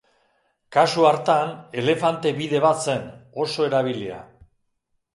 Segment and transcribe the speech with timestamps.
[0.77, 1.53] Kasu hartan,
[1.83, 3.07] elefante-bide bat zen,
[3.47, 4.23] oso erabilia.